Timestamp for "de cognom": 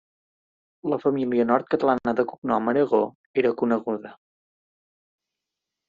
2.21-2.73